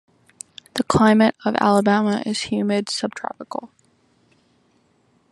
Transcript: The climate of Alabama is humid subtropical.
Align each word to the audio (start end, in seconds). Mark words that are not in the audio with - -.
The 0.73 0.83
climate 0.83 1.35
of 1.45 1.53
Alabama 1.57 2.23
is 2.25 2.45
humid 2.45 2.89
subtropical. 2.89 3.69